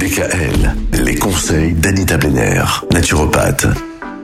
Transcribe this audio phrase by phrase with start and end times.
[0.00, 0.74] DKL,
[1.04, 3.66] les conseils d'Anita Benner, naturopathe.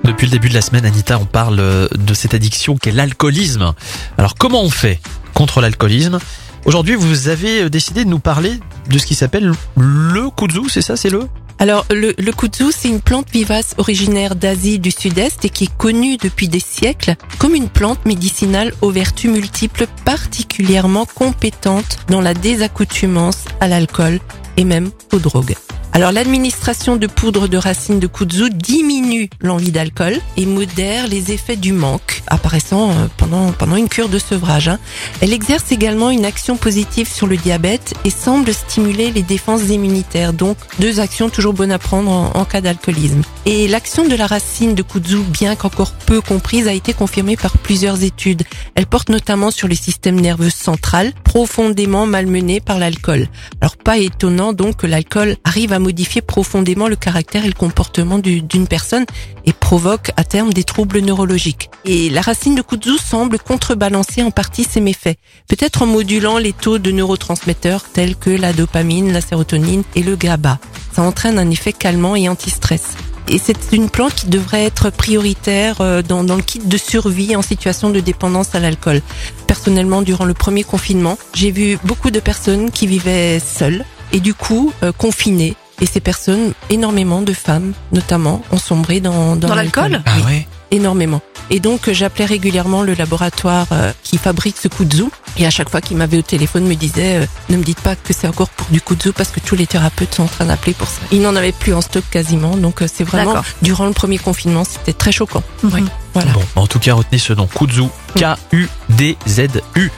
[0.04, 3.74] Depuis le début de la semaine, Anita, on parle euh, de cette addiction qu'est l'alcoolisme.
[4.16, 4.98] Alors comment on fait
[5.34, 6.18] contre l'alcoolisme?
[6.64, 8.58] Aujourd'hui, vous avez euh, décidé de nous parler
[8.88, 11.28] de ce qui s'appelle le kudzu, c'est ça, c'est le?
[11.58, 15.76] Alors, le, le kudzu, c'est une plante vivace originaire d'Asie du Sud-Est et qui est
[15.76, 22.32] connue depuis des siècles comme une plante médicinale aux vertus multiples particulièrement compétente dans la
[22.32, 24.20] désaccoutumance à l'alcool
[24.56, 25.54] et même aux drogues.
[25.96, 31.56] Alors l'administration de poudre de racines de kudzu diminue l'envie d'alcool et modère les effets
[31.56, 34.68] du manque apparaissant euh, pendant, pendant une cure de sevrage.
[34.68, 34.78] hein.
[35.22, 40.34] Elle exerce également une action positive sur le diabète et semble stimuler les défenses immunitaires.
[40.34, 43.22] Donc deux actions toujours bonnes à prendre en, en cas d'alcoolisme.
[43.46, 47.56] Et l'action de la racine de kudzu, bien qu'encore peu comprise, a été confirmée par
[47.56, 48.42] plusieurs études.
[48.74, 53.28] Elle porte notamment sur le système nerveux central, profondément malmené par l'alcool.
[53.62, 58.18] Alors pas étonnant donc que l'alcool arrive à modifier profondément le caractère et le comportement
[58.18, 59.06] du- d'une personne
[59.44, 61.70] et provoque à terme des troubles neurologiques.
[61.84, 65.16] Et la racine de kudzu semble contrebalancer en partie ces méfaits,
[65.48, 70.16] peut-être en modulant les taux de neurotransmetteurs tels que la dopamine, la sérotonine et le
[70.16, 70.58] GABA.
[70.94, 72.82] Ça entraîne un effet calmant et anti-stress.
[73.28, 77.34] Et c'est une plante qui devrait être prioritaire euh, dans, dans le kit de survie
[77.36, 79.00] en situation de dépendance à l'alcool.
[79.46, 84.32] Personnellement, durant le premier confinement, j'ai vu beaucoup de personnes qui vivaient seules et du
[84.34, 85.54] coup euh, confinées.
[85.80, 90.46] Et ces personnes, énormément de femmes notamment, ont sombré dans, Dans l'alcool Ah Oui, ouais
[90.72, 91.20] énormément.
[91.48, 95.04] Et donc euh, j'appelais régulièrement le laboratoire euh, qui fabrique ce kudzu.
[95.38, 97.94] Et à chaque fois qu'il m'avait au téléphone, me disait euh, ne me dites pas
[97.94, 100.74] que c'est encore pour du kudzu parce que tous les thérapeutes sont en train d'appeler
[100.74, 101.00] pour ça.
[101.12, 102.56] Ils n'en avaient plus en stock quasiment.
[102.56, 103.44] Donc euh, c'est vraiment D'accord.
[103.62, 105.44] durant le premier confinement, c'était très choquant.
[105.62, 105.70] Mhm.
[105.72, 106.32] Oui, voilà.
[106.32, 107.82] Bon, en tout cas, retenez ce nom, kudzu,
[108.16, 109.90] K-U-D-Z-U.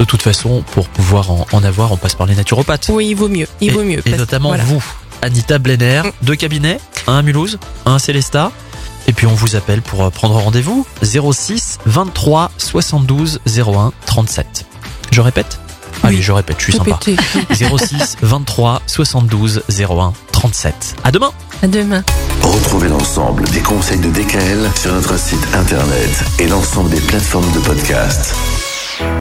[0.00, 2.90] De toute façon, pour pouvoir en, en avoir, on passe par les naturopathes.
[2.92, 3.46] Oui, il vaut mieux.
[3.60, 3.98] Il et, vaut mieux.
[4.00, 4.64] Et parce- notamment voilà.
[4.64, 4.82] vous,
[5.22, 8.52] Anita Blenner, deux cabinets, un à Mulhouse, un à Célestat.
[9.06, 14.66] Et puis on vous appelle pour euh, prendre rendez-vous 06 23 72 01 37.
[15.10, 15.58] Je répète?
[16.02, 16.22] Allez, Oui.
[16.22, 16.98] je répète, je suis sympa.
[17.02, 17.16] pété.
[17.54, 20.96] 06 23 72 01 37.
[21.04, 21.30] À demain
[21.62, 22.04] À demain.
[22.42, 27.58] Retrouvez l'ensemble des conseils de DKL sur notre site internet et l'ensemble des plateformes de
[27.60, 28.34] podcast.